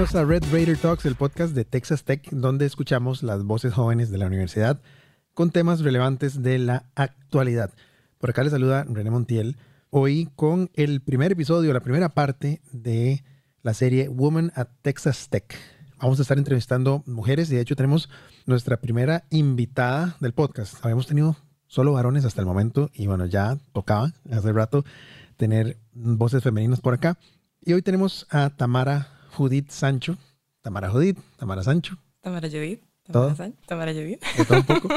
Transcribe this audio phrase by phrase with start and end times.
[0.00, 4.10] Bienvenidos a Red Raider Talks, el podcast de Texas Tech, donde escuchamos las voces jóvenes
[4.10, 4.80] de la universidad
[5.34, 7.70] con temas relevantes de la actualidad.
[8.16, 9.58] Por acá les saluda René Montiel,
[9.90, 13.22] hoy con el primer episodio, la primera parte de
[13.60, 15.54] la serie Woman at Texas Tech.
[15.98, 18.08] Vamos a estar entrevistando mujeres y de hecho tenemos
[18.46, 20.82] nuestra primera invitada del podcast.
[20.82, 21.36] Habíamos tenido
[21.66, 24.82] solo varones hasta el momento y bueno, ya tocaba hace rato
[25.36, 27.18] tener voces femeninas por acá.
[27.60, 30.16] Y hoy tenemos a Tamara Judith Sancho.
[30.62, 31.96] Tamara Judith, Tamara Sancho.
[32.20, 32.82] Tamara Judith.
[33.10, 33.34] ¿Todo?
[33.66, 34.22] Tamara Judith.
[34.50, 34.88] un poco.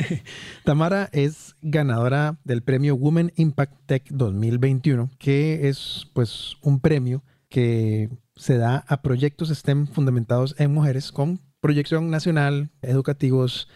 [0.64, 8.10] Tamara es ganadora del premio Women Impact Tech 2021, que es pues un premio que
[8.36, 13.68] se da a proyectos STEM fundamentados en mujeres con proyección nacional, educativos,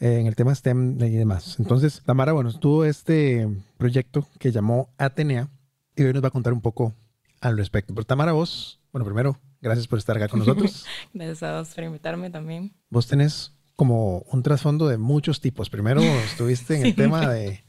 [0.00, 1.56] eh, en el tema STEM y demás.
[1.58, 5.48] Entonces, Tamara, bueno, tuvo este proyecto que llamó Atenea
[5.94, 6.94] y hoy nos va a contar un poco
[7.40, 7.94] al respecto.
[7.94, 10.84] Pero Tamara, vos, bueno, primero, gracias por estar acá con nosotros.
[11.12, 12.72] gracias a vos por invitarme también.
[12.88, 15.70] Vos tenés como un trasfondo de muchos tipos.
[15.70, 17.64] Primero estuviste en el tema de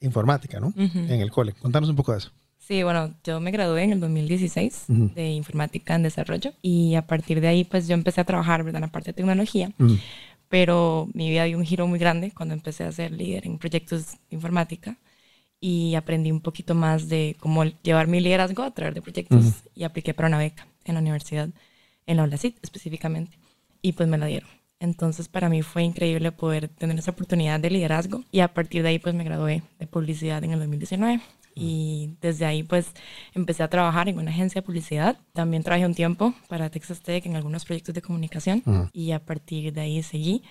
[0.00, 0.72] informática, ¿no?
[0.76, 1.52] En el cole.
[1.52, 2.32] Contanos un poco de eso.
[2.58, 7.40] Sí, bueno, yo me gradué en el 2016 de informática en desarrollo y a partir
[7.40, 8.78] de ahí pues yo empecé a trabajar ¿verdad?
[8.78, 9.70] en la parte de tecnología,
[10.48, 14.06] pero mi vida dio un giro muy grande cuando empecé a ser líder en proyectos
[14.12, 14.96] de informática
[15.60, 19.84] y aprendí un poquito más de cómo llevar mi liderazgo a través de proyectos y
[19.84, 21.48] apliqué para una beca en la universidad,
[22.06, 23.38] en la ULACIT específicamente,
[23.82, 24.48] y pues me la dieron.
[24.78, 28.90] Entonces para mí fue increíble poder tener esa oportunidad de liderazgo y a partir de
[28.90, 31.20] ahí pues me gradué de publicidad en el 2019
[31.54, 32.92] y desde ahí pues
[33.34, 35.18] empecé a trabajar en una agencia de publicidad.
[35.32, 39.72] También trabajé un tiempo para Texas Tech en algunos proyectos de comunicación y a partir
[39.72, 40.42] de ahí seguí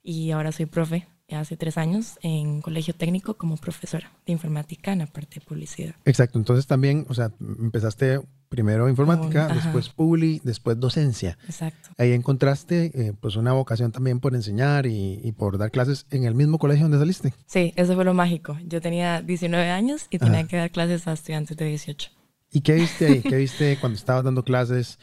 [0.00, 5.00] y ahora soy profe hace tres años en colegio técnico como profesora de informática en
[5.00, 5.94] la parte de publicidad.
[6.04, 11.38] Exacto, entonces también, o sea, empezaste primero informática, después publi, después docencia.
[11.46, 11.88] Exacto.
[11.96, 16.34] Ahí encontraste eh, pues una vocación también por enseñar y, por dar clases en el
[16.34, 17.32] mismo colegio donde saliste.
[17.46, 18.58] Sí, eso fue lo mágico.
[18.66, 22.10] Yo tenía 19 años y tenía que dar clases a estudiantes de 18.
[22.52, 23.20] ¿Y qué viste ahí?
[23.22, 24.98] ¿Qué viste cuando estabas dando clases?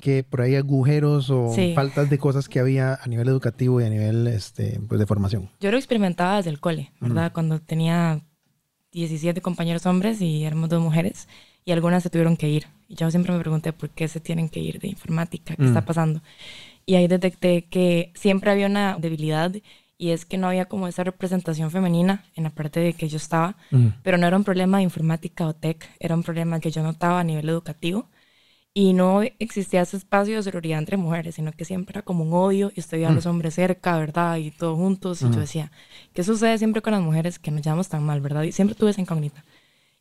[0.00, 3.90] Que por ahí agujeros o faltas de cosas que había a nivel educativo y a
[3.90, 5.50] nivel este, pues de formación.
[5.60, 7.32] Yo lo experimentaba desde el cole, ¿verdad?
[7.32, 8.22] Cuando tenía
[8.92, 11.28] 17 compañeros hombres y éramos dos mujeres
[11.64, 12.66] y algunas se tuvieron que ir.
[12.88, 15.82] Y yo siempre me pregunté por qué se tienen que ir de informática, qué está
[15.82, 15.84] mm.
[15.84, 16.22] pasando.
[16.86, 19.52] Y ahí detecté que siempre había una debilidad
[20.04, 23.16] y es que no había como esa representación femenina en la parte de que yo
[23.16, 23.86] estaba, mm.
[24.02, 27.20] pero no era un problema de informática o tech, era un problema que yo notaba
[27.20, 28.10] a nivel educativo
[28.74, 32.34] y no existía ese espacio de sororidad entre mujeres, sino que siempre era como un
[32.34, 34.36] odio y estoy a los hombres cerca, ¿verdad?
[34.36, 35.72] Y todos juntos y yo decía,
[36.12, 38.42] ¿qué sucede siempre con las mujeres que nos llevamos tan mal, ¿verdad?
[38.42, 39.42] Y siempre tuve esa incógnita.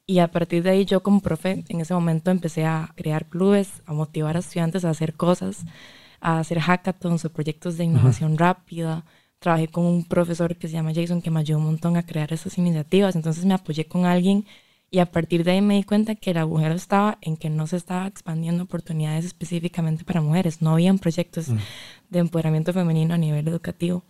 [0.06, 3.70] Y a partir de ahí yo como profe en ese momento empecé a crear clubes,
[3.86, 5.64] a motivar a estudiantes a hacer cosas,
[6.20, 9.06] a hacer hackathons o proyectos de innovación rápida.
[9.44, 12.32] Trabajé con un profesor que se llama Jason que me ayudó un montón a crear
[12.32, 13.18] esas iniciativas.
[13.18, 14.46] Entonces me apoyé con alguien
[14.90, 17.68] y a partir de ahí me di cuenta que el agujero estaba en que no
[17.68, 20.62] se estaba expandiendo oportunidades específicamente para mujeres.
[20.62, 21.48] No habían proyectos
[22.10, 24.06] de empoderamiento femenino a nivel educativo.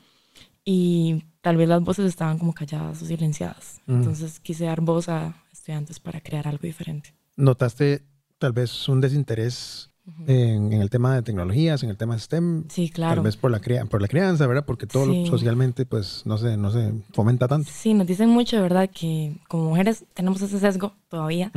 [0.64, 3.82] Y tal vez las voces estaban como calladas o silenciadas.
[3.88, 7.16] Entonces quise dar voz a estudiantes para crear algo diferente.
[7.38, 8.04] ¿Notaste
[8.38, 9.90] tal vez un desinterés
[10.28, 12.66] en, el tema de tecnologías, en el tema de STEM?
[12.70, 13.16] Sí, claro.
[13.16, 14.66] Tal vez por la, por la crianza, ¿verdad?
[14.66, 17.70] Porque todo socialmente pues no se, no se fomenta tanto.
[17.72, 18.90] Sí, nos dicen mucho, ¿verdad?
[18.90, 21.52] Que como mujeres tenemos ese sesgo todavía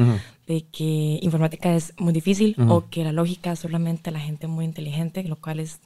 [0.46, 5.22] de que informática es muy difícil o que la lógica solamente la gente muy inteligente,
[5.24, 5.80] lo cual es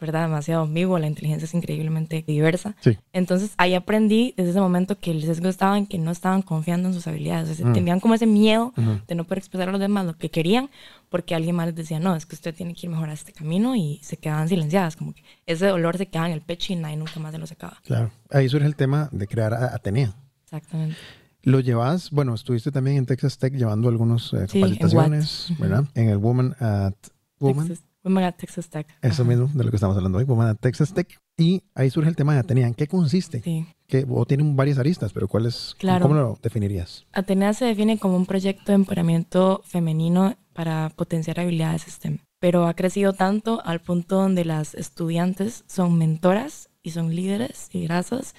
[0.00, 0.22] ¿verdad?
[0.22, 2.74] Demasiado vivo, la inteligencia es increíblemente diversa.
[3.12, 6.88] Entonces ahí aprendí desde ese momento que el sesgo estaba en que no estaban confiando
[6.88, 8.72] en sus habilidades, tenían como ese miedo
[9.06, 10.70] de no poder expresar a los demás lo que querían
[11.10, 13.74] porque alguien más les decía, no, es que usted tiene que ir mejorar este camino
[13.76, 16.96] y se quedaban silenciadas, como que ese dolor se quedaba en el pecho y nadie
[16.96, 17.78] nunca más se lo sacaba.
[17.84, 20.14] Claro, ahí surge el tema de crear Atenea.
[20.44, 20.96] Exactamente.
[21.42, 25.84] Lo llevas, bueno, estuviste también en Texas Tech llevando algunas eh, capacitaciones, ¿verdad?
[25.94, 26.94] En el Woman at
[27.40, 27.76] Woman.
[28.04, 28.86] Women Texas Tech.
[29.02, 31.20] Eso mismo de lo que estamos hablando hoy, Women Texas Tech.
[31.36, 32.66] Y ahí surge el tema de Atenea.
[32.66, 33.40] ¿En qué consiste?
[33.42, 33.66] Sí.
[33.86, 37.06] Que, o tienen varias aristas, pero ¿cuál es, ¿cómo lo definirías?
[37.12, 42.18] Atenea se define como un proyecto de empoderamiento femenino para potenciar habilidades STEM.
[42.38, 47.78] Pero ha crecido tanto al punto donde las estudiantes son mentoras y son líderes y
[47.78, 48.34] liderazas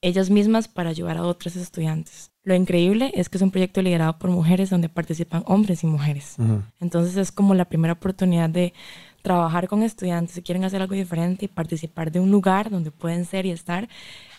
[0.00, 2.30] ellas mismas para ayudar a otros estudiantes.
[2.46, 6.36] Lo increíble es que es un proyecto liderado por mujeres donde participan hombres y mujeres.
[6.78, 8.72] Entonces es como la primera oportunidad de
[9.20, 13.24] trabajar con estudiantes que quieren hacer algo diferente y participar de un lugar donde pueden
[13.24, 13.88] ser y estar.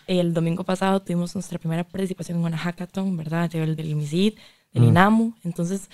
[0.08, 3.44] El domingo pasado tuvimos nuestra primera participación en una hackathon, ¿verdad?
[3.44, 4.36] A nivel del IMISID,
[4.72, 5.34] del INAMU.
[5.44, 5.90] Entonces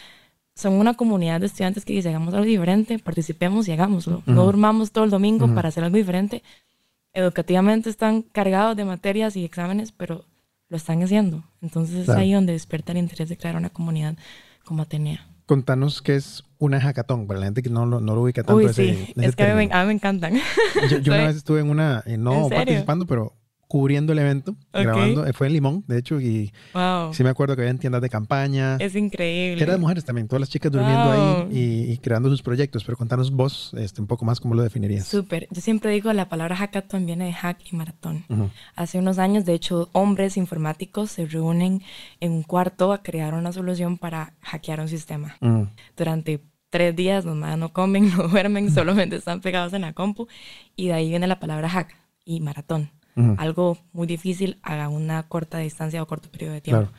[0.54, 4.22] son una comunidad de estudiantes que dicen, hagamos algo diferente, participemos y hagámoslo.
[4.28, 6.44] No durmamos todo el domingo para hacer algo diferente.
[7.12, 10.26] Educativamente están cargados de materias y exámenes, pero
[10.74, 11.44] lo están haciendo.
[11.62, 14.18] Entonces es ahí donde despierta el interés de crear una comunidad
[14.66, 15.24] como Atenea.
[15.46, 18.56] Contanos qué es una hackathon, para la gente que no no lo ubica tanto.
[18.56, 20.34] Uy, sí, es que a mí, me, encantan.
[20.90, 23.36] Yo, una vez estuve en una, eh, no participando, pero
[23.74, 25.26] cubriendo el evento, grabando.
[25.26, 26.54] Eh, fue en Limón, de hecho, y
[27.12, 28.76] sí me acuerdo que había tiendas de campaña.
[28.76, 29.64] Es increíble.
[29.64, 32.84] Era de mujeres también, todas las chicas durmiendo ahí y, creando sus proyectos.
[32.84, 35.08] Pero contanos vos este, un poco más cómo lo definirías.
[35.08, 35.48] Súper.
[35.50, 38.26] Yo siempre digo, la palabra hackathon viene de hack y maratón.
[38.76, 41.82] Hace unos años, de hecho, hombres informáticos se reúnen
[42.20, 45.36] en un cuarto a crear una solución para hackear un sistema.
[45.98, 50.28] Durante tres días, los no comen, no duermen, solamente están pegados en la compu.
[50.76, 52.92] Y de ahí viene la palabra hack y maratón
[53.38, 56.92] algo muy difícil a una corta distancia o corto periodo de tiempo.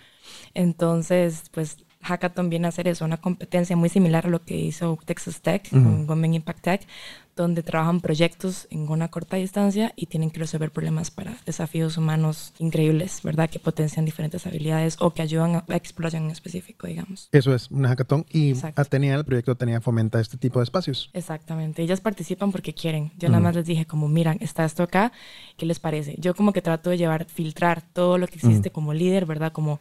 [0.54, 4.98] Entonces, pues Hackathon viene a hacer eso, una competencia muy similar a lo que hizo
[5.04, 6.86] Texas Tech con Women Impact Tech,
[7.36, 12.52] donde trabajan proyectos en una corta distancia y tienen que resolver problemas para desafíos humanos
[12.58, 13.50] increíbles, ¿verdad?
[13.50, 17.28] Que potencian diferentes habilidades o que ayudan a la exploración en específico, digamos.
[17.32, 18.26] Eso es, una hackathon.
[18.30, 21.10] Y Atenea, el proyecto Atenea fomenta este tipo de espacios.
[21.12, 21.82] Exactamente.
[21.82, 23.12] Ellas participan porque quieren.
[23.18, 25.12] Yo nada más les dije como, miran, está esto acá,
[25.56, 26.16] ¿qué les parece?
[26.18, 29.52] Yo como que trato de llevar, filtrar todo lo que existe como líder, ¿verdad?
[29.52, 29.80] Como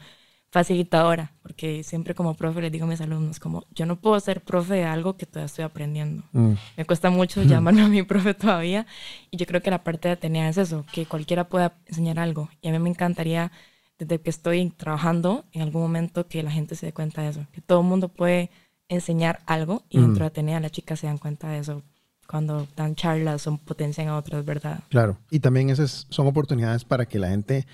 [0.54, 4.42] facilitadora, porque siempre como profe les digo a mis alumnos, como yo no puedo ser
[4.42, 6.24] profe de algo que todavía estoy aprendiendo.
[6.32, 6.54] Mm.
[6.78, 8.86] Me cuesta mucho llamarme a mi profe todavía
[9.32, 12.50] y yo creo que la parte de Atenea es eso, que cualquiera pueda enseñar algo.
[12.62, 13.52] Y a mí me encantaría,
[13.98, 17.48] desde que estoy trabajando, en algún momento que la gente se dé cuenta de eso,
[17.52, 18.52] que todo el mundo puede
[18.90, 20.34] enseñar algo y dentro de mm.
[20.34, 21.82] Atenea las chicas se dan cuenta de eso
[22.28, 24.84] cuando dan charlas o potencian a otras, ¿verdad?
[24.90, 27.66] Claro, y también esas son oportunidades para que la gente,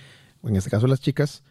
[0.43, 1.43] en este caso las chicas,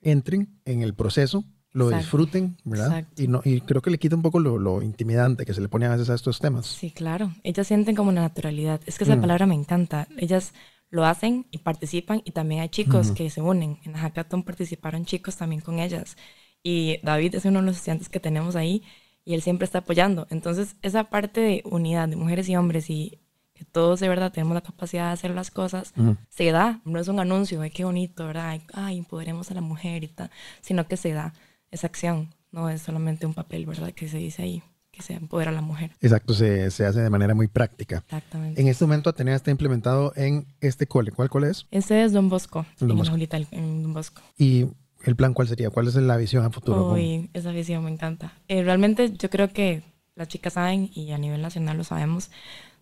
[0.00, 3.06] entren en el proceso, lo disfruten, ¿verdad?
[3.18, 5.84] Y, no, y creo que le quita un poco lo, intimidante que se le pone
[5.84, 6.66] a veces a estos temas.
[6.66, 7.34] Sí, claro.
[7.42, 8.80] Ellas sienten como una naturalidad.
[8.86, 9.20] Es que esa mm.
[9.20, 10.08] palabra me encanta.
[10.16, 10.54] Ellas
[10.88, 13.78] lo hacen y participan y también hay chicos que se unen.
[13.84, 16.16] En Hackathon participaron chicos también con ellas.
[16.62, 18.82] Y David es uno de los estudiantes que tenemos ahí
[19.26, 20.26] y él siempre está apoyando.
[20.30, 23.20] Entonces, esa parte de unidad de mujeres y hombres y
[23.56, 25.92] que todos de verdad tenemos la capacidad de hacer las cosas,
[26.28, 28.60] se da, no es un anuncio, ay, qué bonito, ¿verdad?
[28.72, 30.30] Ay, empoderemos a la mujer y tal,
[30.60, 31.32] sino que se da
[31.70, 33.92] esa acción, no es solamente un papel, ¿verdad?
[33.92, 35.90] Que se dice ahí, que se empodera a la mujer.
[36.00, 37.98] Exacto, se, se hace de manera muy práctica.
[37.98, 38.60] Exactamente.
[38.60, 41.66] En este momento Atenea está implementado en este cole, ¿cuál cole es?
[41.70, 43.16] Este es Don Bosco, Don Bosco.
[43.16, 44.22] En, Don Bosco.
[44.36, 44.66] Y
[45.04, 45.70] el plan, ¿cuál sería?
[45.70, 46.92] ¿Cuál es la visión a futuro?
[46.92, 48.32] Uy, esa visión me encanta.
[48.48, 49.82] Eh, realmente yo creo que
[50.16, 52.30] las chicas saben y a nivel nacional lo sabemos,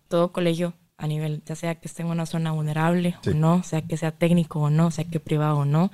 [0.07, 3.81] todo colegio a nivel, ya sea que esté en una zona vulnerable o no, sea
[3.81, 5.91] que sea técnico o no, sea que privado o no,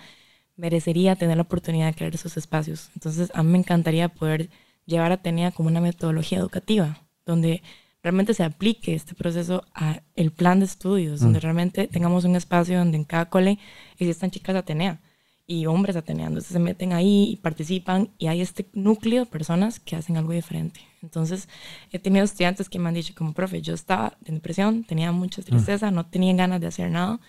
[0.56, 2.90] merecería tener la oportunidad de crear esos espacios.
[2.94, 4.50] Entonces, a mí me encantaría poder
[4.86, 7.64] llevar a Atenea como una metodología educativa, donde
[8.04, 11.42] realmente se aplique este proceso a el plan de estudios, donde mm.
[11.42, 13.60] realmente tengamos un espacio donde en cada cole
[13.98, 15.02] existan chicas de Atenea
[15.52, 16.40] y hombres ateneando.
[16.40, 20.32] Entonces se meten ahí y participan y hay este núcleo de personas que hacen algo
[20.32, 20.80] diferente.
[21.02, 21.50] Entonces
[21.92, 25.42] he tenido estudiantes que me han dicho como, profe, yo estaba en depresión, tenía mucha
[25.42, 27.20] tristeza, no tenía ganas de hacer nada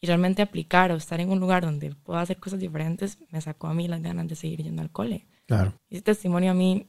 [0.00, 3.66] y realmente aplicar o estar en un lugar donde puedo hacer cosas diferentes me sacó
[3.66, 5.26] a mí las ganas de seguir yendo al cole.
[5.46, 5.74] Claro.
[5.90, 6.86] Y ese testimonio a mí,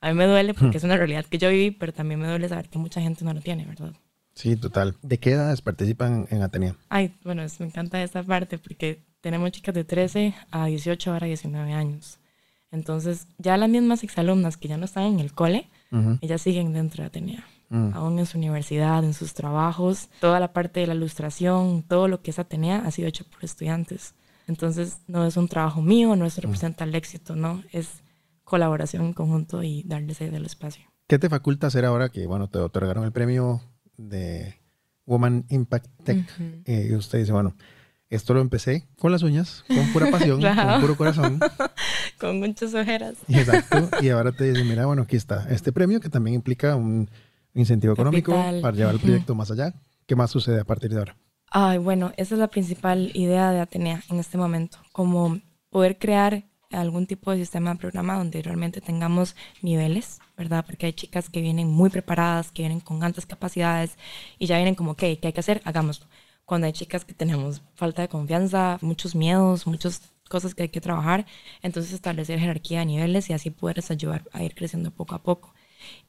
[0.00, 2.48] a mí me duele porque es una realidad que yo viví, pero también me duele
[2.48, 3.92] saber que mucha gente no lo tiene, ¿verdad?
[4.34, 4.96] Sí, total.
[5.02, 6.76] ¿De qué edades participan en Atenea?
[6.90, 11.72] Ay, bueno, me encanta esta parte porque tenemos chicas de 13 a 18, ahora 19
[11.72, 12.18] años.
[12.70, 15.68] Entonces, ya las mismas exalumnas que ya no están en el cole,
[16.20, 17.44] ellas siguen dentro de Atenea.
[17.70, 17.90] Mm.
[17.94, 22.22] Aún en su universidad, en sus trabajos, toda la parte de la ilustración, todo lo
[22.22, 24.14] que es Atenea ha sido hecho por estudiantes.
[24.46, 26.40] Entonces, no es un trabajo mío, no es mm.
[26.42, 28.02] representa el éxito, no, es
[28.44, 30.84] colaboración en conjunto y darles el espacio.
[31.06, 33.62] ¿Qué te faculta hacer ahora que, bueno, te otorgaron el premio
[33.96, 34.54] de
[35.06, 36.26] Woman Impact Tech?
[36.64, 37.54] Eh, y usted dice, bueno,
[38.10, 41.40] esto lo empecé con las uñas, con pura pasión, con puro corazón.
[42.20, 43.16] con muchas ojeras.
[43.28, 43.90] Exacto.
[44.00, 47.10] Y ahora te dicen, mira, bueno, aquí está este premio que también implica un
[47.54, 49.74] incentivo económico para llevar el proyecto más allá.
[50.06, 51.16] ¿Qué más sucede a partir de ahora?
[51.50, 56.44] Ay, bueno, esa es la principal idea de Atenea en este momento, como poder crear
[56.70, 60.64] algún tipo de sistema de programa donde realmente tengamos niveles, ¿verdad?
[60.66, 63.96] Porque hay chicas que vienen muy preparadas, que vienen con altas capacidades
[64.38, 65.62] y ya vienen como, ok, ¿qué hay que hacer?
[65.64, 66.06] Hagámoslo
[66.48, 70.00] cuando hay chicas que tenemos falta de confianza, muchos miedos, muchas
[70.30, 71.26] cosas que hay que trabajar,
[71.60, 75.52] entonces establecer jerarquía de niveles y así poderles ayudar a ir creciendo poco a poco.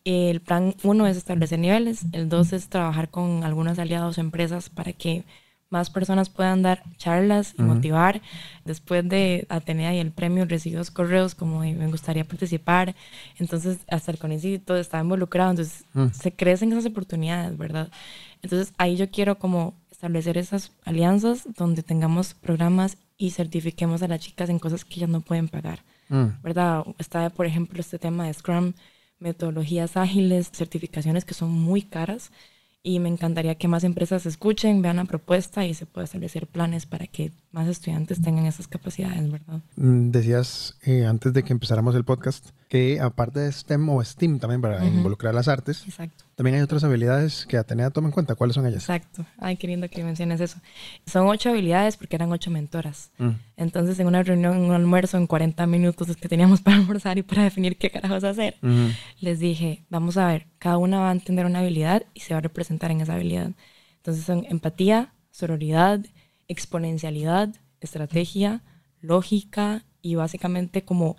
[0.06, 4.70] El plan uno es establecer niveles, el dos es trabajar con algunos aliados o empresas
[4.70, 5.26] para que
[5.70, 8.22] más personas puedan dar charlas y motivar.
[8.64, 12.96] Después de Atenea y el premio recibí dos correos como me gustaría participar.
[13.38, 15.52] Entonces hasta el CONICIT está involucrado.
[15.52, 16.08] Entonces mm.
[16.14, 17.92] se crecen esas oportunidades, ¿verdad?
[18.42, 24.22] Entonces ahí yo quiero como establecer esas alianzas donde tengamos programas y certifiquemos a las
[24.22, 26.42] chicas en cosas que ellas no pueden pagar, mm.
[26.42, 26.86] ¿verdad?
[26.98, 28.72] Está, por ejemplo, este tema de Scrum,
[29.20, 32.32] metodologías ágiles, certificaciones que son muy caras
[32.82, 36.86] y me encantaría que más empresas escuchen, vean la propuesta y se pueda establecer planes
[36.86, 39.60] para que más estudiantes tengan esas capacidades, ¿verdad?
[39.76, 44.40] Mm, decías eh, antes de que empezáramos el podcast que aparte de STEM o STEAM
[44.40, 46.24] también para involucrar las artes, Exacto.
[46.40, 48.34] También hay otras habilidades que Atenea toma en cuenta.
[48.34, 48.84] ¿Cuáles son ellas?
[48.84, 49.26] Exacto.
[49.40, 50.58] Ay, qué lindo que menciones eso.
[51.06, 53.12] Son ocho habilidades porque eran ocho mentoras.
[53.18, 53.32] Mm.
[53.58, 57.24] Entonces, en una reunión, en un almuerzo, en 40 minutos que teníamos para almorzar y
[57.24, 58.56] para definir qué carajos hacer,
[59.20, 62.38] les dije, vamos a ver, cada una va a entender una habilidad y se va
[62.38, 63.52] a representar en esa habilidad.
[63.98, 66.00] Entonces, son empatía, sororidad,
[66.48, 67.50] exponencialidad,
[67.82, 68.62] estrategia,
[69.02, 71.18] lógica y básicamente como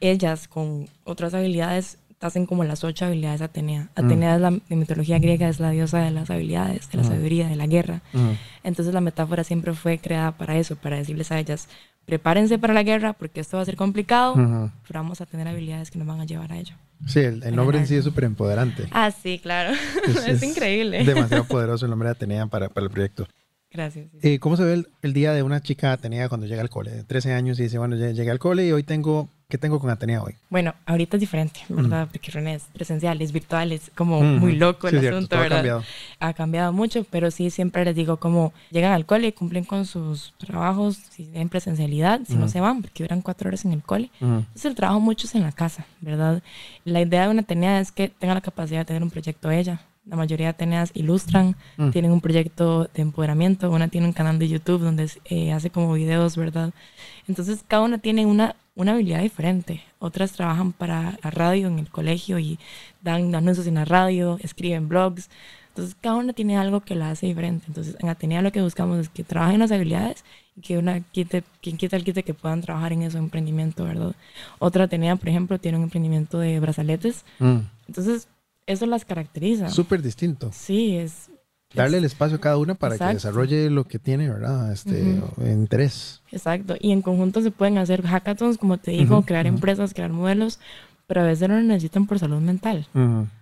[0.00, 3.82] ellas con otras habilidades hacen como las ocho habilidades de Atenea.
[3.82, 4.04] Mm.
[4.04, 7.06] Atenea es la de mitología griega, es la diosa de las habilidades, de la mm.
[7.06, 8.02] sabiduría, de la guerra.
[8.12, 8.30] Mm.
[8.64, 11.68] Entonces la metáfora siempre fue creada para eso, para decirles a ellas,
[12.04, 14.34] prepárense para la guerra porque esto va a ser complicado,
[14.86, 16.74] pero vamos a tener habilidades que nos van a llevar a ello.
[17.06, 18.88] Sí, el, nombre en sí es súper empoderante.
[18.90, 19.76] Ah, sí, claro.
[20.26, 21.04] Es, increíble.
[21.04, 23.26] Demasiado poderoso el nombre de Atenea para, para el proyecto.
[23.76, 24.06] Gracias.
[24.22, 26.90] Eh, ¿Cómo se ve el, día de una chica Atenea cuando llega al cole?
[26.90, 29.90] De 13 años y dice, bueno, llegué al cole y hoy tengo, ¿qué tengo con
[29.90, 30.34] Atenea hoy?
[30.48, 32.08] Bueno, ahorita es diferente, ¿verdad?
[32.10, 35.58] Porque René es presencial, es virtual, es como muy loco el asunto, ¿verdad?
[35.58, 35.84] Ha cambiado.
[36.20, 40.32] ha cambiado mucho, pero sí siempre les digo como llegan al cole, cumplen con sus
[40.38, 44.10] trabajos, si en presencialidad, si no se van, porque duran cuatro horas en el cole.
[44.22, 46.42] Entonces el trabajo mucho es en la casa, ¿verdad?
[46.86, 49.82] La idea de una Atenea es que tenga la capacidad de tener un proyecto ella,
[50.06, 51.90] la mayoría de Ateneas ilustran, mm.
[51.90, 55.92] tienen un proyecto de empoderamiento, una tiene un canal de YouTube donde eh, hace como
[55.92, 56.72] videos, ¿verdad?
[57.26, 59.82] Entonces cada una tiene una, una habilidad diferente.
[59.98, 62.58] Otras trabajan para la radio en el colegio y
[63.02, 65.28] dan anuncios en la radio, escriben blogs.
[65.70, 67.64] Entonces cada una tiene algo que la hace diferente.
[67.66, 70.24] Entonces en Atenea lo que buscamos es que trabajen las habilidades
[70.56, 74.14] y que una quite, quien quita el quite que puedan trabajar en ese emprendimiento, ¿verdad?
[74.60, 77.24] Otra Atenea, por ejemplo, tiene un emprendimiento de brazaletes.
[77.40, 77.58] Mm.
[77.88, 78.28] Entonces
[78.66, 79.70] eso las caracteriza.
[79.70, 80.50] Súper distinto.
[80.52, 81.30] Sí, es...
[81.74, 84.72] Darle el espacio a cada una para que desarrolle lo que tiene, ¿verdad?
[84.72, 86.22] Este interés.
[86.30, 86.76] Exacto.
[86.80, 90.58] Y en conjunto se pueden hacer hackathons, como te digo, crear empresas, crear modelos,
[91.06, 92.86] pero a veces no lo necesitan por salud mental.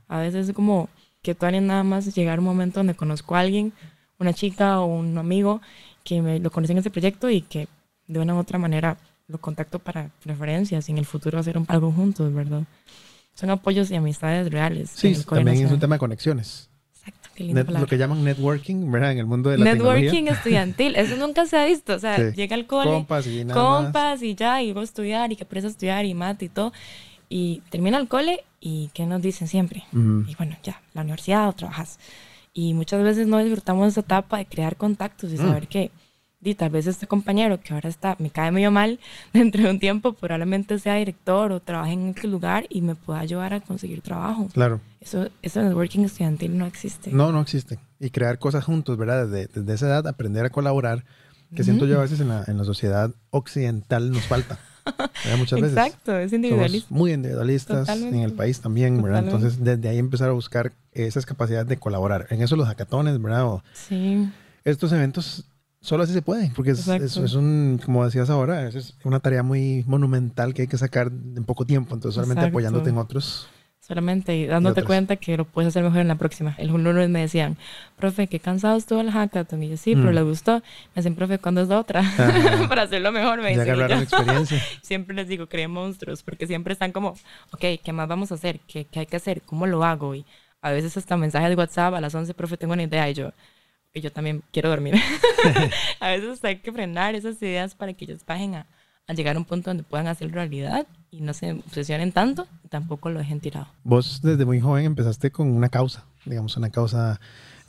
[0.09, 0.89] A veces es como
[1.23, 3.73] que tú nada más llegar a un momento donde conozco a alguien,
[4.19, 5.61] una chica o un amigo
[6.03, 7.69] que me, lo conoce en este proyecto y que
[8.07, 11.93] de una u otra manera lo contacto para preferencias y en el futuro hacer algo
[11.93, 12.65] juntos, ¿verdad?
[13.35, 14.91] Son apoyos y amistades reales.
[14.95, 16.71] Sí, también es un tema de conexiones.
[16.95, 17.65] Exacto, qué lindo.
[17.65, 19.13] Lo que llaman networking, ¿verdad?
[19.13, 21.95] En el mundo de la Networking estudiantil, eso nunca se ha visto.
[21.95, 25.33] O sea, llega al cole, compas y nada Compas y ya, y voy a estudiar,
[25.33, 26.73] y que presa estudiar, y mate y todo.
[27.29, 29.85] Y termina el cole, y ¿qué nos dicen siempre?
[29.93, 31.99] Y bueno, ya, la universidad o trabajas.
[32.53, 35.67] Y muchas veces no disfrutamos esa etapa de crear contactos y saber mm.
[35.67, 35.91] que
[36.51, 38.99] y tal vez este compañero que ahora está, me cae medio mal,
[39.33, 43.21] dentro de un tiempo probablemente sea director o trabaje en este lugar y me pueda
[43.21, 44.49] ayudar a conseguir trabajo.
[44.53, 44.81] Claro.
[45.01, 47.11] Eso, eso en el working estudiantil no existe.
[47.11, 47.79] No, no existe.
[48.01, 49.27] Y crear cosas juntos, ¿verdad?
[49.27, 51.05] Desde, desde esa edad, aprender a colaborar,
[51.55, 54.59] que siento yo a veces en la, en la sociedad occidental nos falta.
[55.39, 55.77] Muchas veces.
[55.77, 56.89] Exacto, es individualista.
[56.91, 59.25] muy individualistas en el país también, ¿verdad?
[59.25, 62.27] Entonces, desde ahí empezar a buscar esas capacidades de colaborar.
[62.31, 63.63] En eso los hackatones, ¿verdad?
[63.73, 64.29] sí.
[64.65, 65.45] Estos eventos
[65.85, 69.85] solo así se puede, porque es, es, un, como decías ahora, es una tarea muy
[69.87, 73.49] monumental que hay que sacar en poco tiempo, entonces solamente apoyándote en otros.
[73.81, 76.55] Solamente y dándote cuenta que lo puedes hacer mejor en la próxima.
[76.57, 77.59] El lunes me decían,
[77.99, 79.63] profe, qué cansado estuvo el hackathon.
[79.63, 80.15] Y yo, sí, pero mm.
[80.15, 80.55] le gustó.
[80.55, 80.63] Me
[81.03, 82.03] dicen, profe, ¿cuándo es la otra?
[82.71, 83.67] Para hacerlo mejor, me dicen.
[83.67, 84.63] Ya experiencia.
[84.83, 87.11] siempre les digo, creen monstruos, porque siempre están como,
[87.53, 88.61] ok, ¿qué más vamos a hacer?
[88.67, 89.43] ¿Qué, ¿Qué hay que hacer?
[89.43, 90.15] ¿Cómo lo hago?
[90.15, 90.25] Y
[90.63, 93.11] a veces hasta mensajes de WhatsApp a las 11, profe, tengo una idea.
[93.11, 93.33] Y yo,
[93.95, 94.95] y yo también quiero dormir.
[96.01, 98.67] a veces hay que frenar esas ideas para que ellos bajen a,
[99.15, 103.11] llegar a un punto donde puedan hacer realidad y no se obsesionen tanto y tampoco
[103.11, 103.69] lo dejen tirado.
[103.85, 107.21] Vos desde muy joven empezaste con una causa, digamos, una causa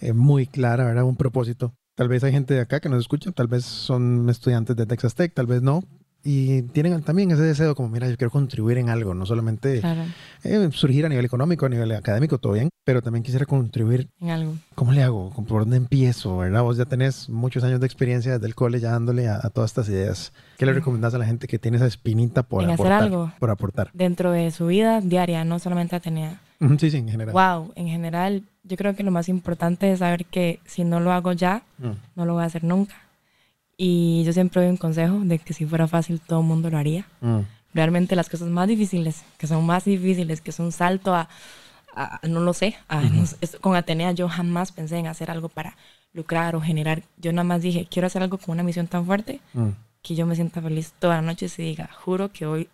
[0.01, 1.03] eh, muy clara, ¿verdad?
[1.03, 1.73] Un propósito.
[1.95, 5.15] Tal vez hay gente de acá que nos escucha, tal vez son estudiantes de Texas
[5.15, 5.83] Tech, tal vez no.
[6.27, 9.79] Y tienen también ese deseo como, mira, yo quiero contribuir en algo, no solamente
[10.43, 14.31] eh, surgir a nivel económico, a nivel académico, todo bien, pero también quisiera contribuir en
[14.31, 14.55] algo.
[14.73, 15.29] ¿Cómo le hago?
[15.47, 16.39] ¿Por dónde empiezo?
[16.39, 16.63] ¿verdad?
[16.63, 19.87] Vos ya tenés muchos años de experiencia desde el cole ya dándole a, todas estas
[19.87, 20.33] ideas.
[20.57, 22.93] ¿Qué le recomendás a la gente que tiene esa espinita por aportar?
[22.93, 23.91] Hacer algo por aportar.
[23.93, 26.41] Dentro de su vida diaria, no solamente Atenea.
[26.79, 27.33] Sí, sí, en general.
[27.33, 31.11] Wow, en general, yo creo que lo más importante es saber que si no lo
[31.11, 31.91] hago ya, mm.
[32.15, 32.95] no lo voy a hacer nunca.
[33.77, 36.77] Y yo siempre doy un consejo de que si fuera fácil todo el mundo lo
[36.77, 37.07] haría.
[37.21, 37.39] Mm.
[37.73, 41.27] Realmente las cosas más difíciles, que son más difíciles, que es un salto a,
[42.23, 42.77] no lo sé,
[43.61, 45.75] con Atenea yo jamás pensé en hacer algo para
[46.13, 47.03] lucrar o generar.
[47.17, 49.69] Yo nada más dije, quiero hacer algo con una misión tan fuerte mm.
[50.01, 52.69] que yo me sienta feliz toda la noche y se diga, juro que hoy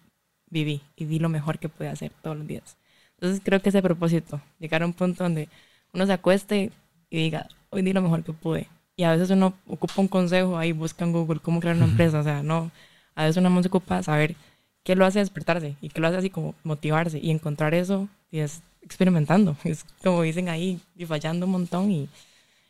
[0.51, 2.77] viví y vi lo mejor que pude hacer todos los días.
[3.15, 5.50] Entonces creo que ese propósito, llegar a un punto donde
[5.93, 6.72] uno se acueste
[7.10, 8.67] y diga, hoy di lo mejor que pude
[9.01, 12.20] y a veces uno ocupa un consejo ahí, busca en Google cómo crear una empresa.
[12.20, 12.70] O sea, no.
[13.15, 14.36] A veces uno no se ocupa saber
[14.84, 18.41] qué lo hace despertarse y qué lo hace así como motivarse y encontrar eso y
[18.41, 19.58] es experimentando.
[19.63, 22.10] Es como dicen ahí, y fallando un montón y,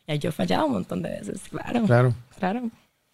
[0.06, 1.84] y yo he fallado un montón de veces, claro.
[1.84, 2.14] Claro.
[2.38, 2.70] Claro.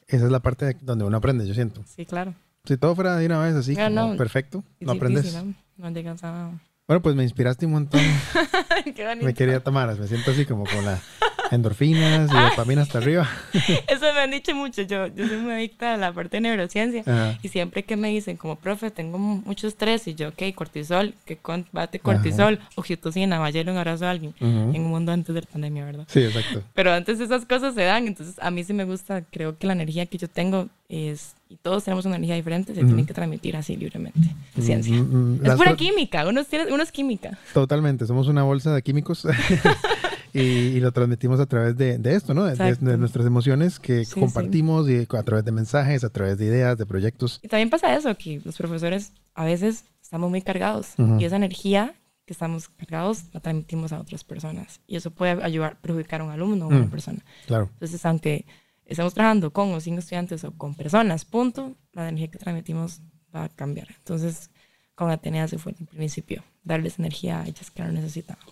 [0.07, 1.83] Esa es la parte donde uno aprende, yo siento.
[1.89, 2.35] Sí, claro.
[2.67, 5.35] Si todo fuera de una vez así, como perfecto, no aprendes.
[5.35, 6.53] no, no llegas a...
[6.87, 8.01] Bueno, pues me inspiraste un montón.
[8.95, 11.01] Qué Me quería tomar, me siento así como con la
[11.51, 13.29] endorfinas y dopamina hasta arriba.
[13.89, 14.83] Eso me han dicho mucho.
[14.83, 17.39] Yo, yo soy muy adicta a la parte de neurociencia.
[17.43, 21.37] Y siempre que me dicen, como profe, tengo mucho estrés, y yo, ok, cortisol, que
[21.37, 24.35] combate cortisol, oxitocina, vaya un abrazo a alguien.
[24.41, 26.05] En un mundo antes de la pandemia, ¿verdad?
[26.09, 26.63] Sí, exacto.
[26.75, 28.07] Pero antes esas cosas se dan.
[28.07, 31.57] Entonces, a mí sí me gusta, creo que la energía que yo tengo es y
[31.57, 34.21] todos tenemos una energía diferente, se tiene que transmitir así libremente.
[34.61, 34.95] Ciencia.
[34.97, 37.39] es pura química, uno es, uno es química.
[37.55, 39.27] Totalmente, somos una bolsa de químicos
[40.33, 42.45] y, lo transmitimos a través de, esto, ¿no?
[42.45, 46.87] De, nuestras emociones que compartimos y a través de mensajes, a través de ideas, de
[46.87, 47.41] proyectos.
[47.43, 51.95] Y también pasa eso, que los profesores a veces estamos muy cargados y esa energía
[52.25, 56.25] que estamos cargados la transmitimos a otras personas y eso puede ayudar a perjudicar a
[56.25, 57.25] un alumno o a una mm, persona.
[57.47, 57.71] Claro.
[57.73, 58.45] Entonces, aunque
[58.85, 63.01] estamos trabajando con o sin estudiantes o con personas, punto, la energía que transmitimos
[63.35, 63.89] va a cambiar.
[63.97, 64.51] Entonces,
[64.95, 68.45] con Atenea se fue en principio, darles energía a ellas que lo necesitaban.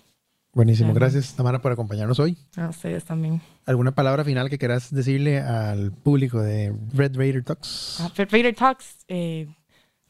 [0.57, 2.39] Buenísimo, gracias Tamara por acompañarnos hoy.
[2.57, 3.43] A ustedes también.
[3.67, 7.99] ¿Alguna palabra final que quieras decirle al público de Red Raider Talks?
[8.01, 9.55] Ah, Red Raider Talks, eh,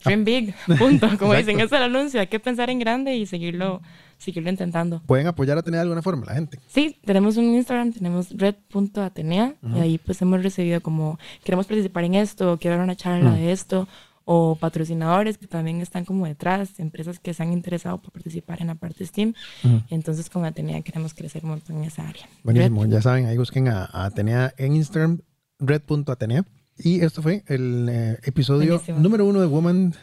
[0.04, 1.08] dream big, punto.
[1.18, 3.82] Como dicen, es el anuncio, hay que pensar en grande y seguirlo,
[4.18, 5.02] seguirlo intentando.
[5.04, 6.60] ¿Pueden apoyar a Atenea de alguna forma la gente?
[6.68, 12.14] Sí, tenemos un Instagram, tenemos red.atenea y ahí pues hemos recibido como, queremos participar en
[12.14, 13.88] esto, quiero dar una charla de esto
[14.28, 18.66] o patrocinadores que también están como detrás, empresas que se han interesado por participar en
[18.66, 19.34] la parte STEAM.
[19.88, 22.28] Entonces con Atenea queremos crecer un montón en esa área.
[22.42, 25.20] Buenísimo, ya saben, ahí busquen a, Atenea en Instagram,
[25.60, 26.44] red.atenea.
[26.76, 29.94] Y esto fue el eh, episodio número uno de Woman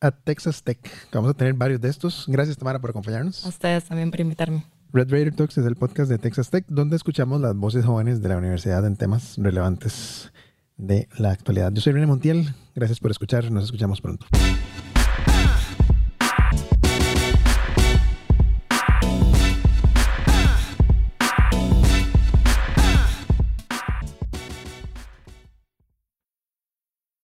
[0.00, 0.78] at Texas Tech.
[1.12, 2.26] Vamos a tener varios de estos.
[2.28, 3.44] Gracias Tamara por acompañarnos.
[3.44, 4.64] A ustedes también por invitarme.
[4.92, 8.28] Red Raider Talks es el podcast de Texas Tech donde escuchamos las voces jóvenes de
[8.28, 10.32] la universidad en temas relevantes
[10.78, 11.72] de la actualidad.
[11.72, 14.26] Yo soy René Montiel, gracias por escuchar, nos escuchamos pronto.